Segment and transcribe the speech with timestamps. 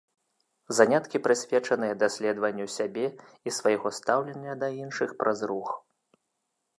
[0.77, 3.05] Заняткі прысвечаныя даследаванню сябе
[3.51, 5.69] і свайго стаўлення да іншых праз рух.